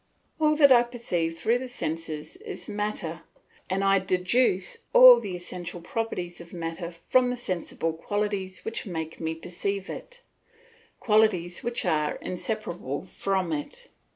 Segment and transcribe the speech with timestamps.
[0.39, 3.21] All that I perceive through the senses is matter,
[3.69, 9.19] and I deduce all the essential properties of matter from the sensible qualities which make
[9.19, 10.23] me perceive it,
[10.99, 13.89] qualities which are inseparable from it.